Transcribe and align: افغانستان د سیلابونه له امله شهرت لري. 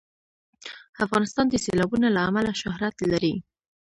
افغانستان 1.05 1.45
د 1.49 1.55
سیلابونه 1.65 2.07
له 2.15 2.21
امله 2.29 2.51
شهرت 2.61 2.95
لري. 3.11 3.33